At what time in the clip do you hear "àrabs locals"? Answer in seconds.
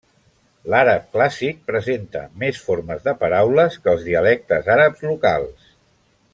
4.79-5.73